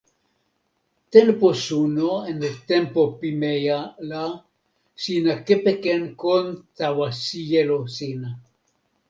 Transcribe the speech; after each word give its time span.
tenpo 1.15 1.47
suno 1.63 2.11
en 2.31 2.39
tenpo 2.71 3.01
pimeja 3.19 3.77
la 4.13 4.23
sina 5.05 5.33
kepeken 5.51 6.01
kon 6.25 6.45
tawa 6.81 7.07
sijelo 7.25 7.79
sina. 7.99 8.29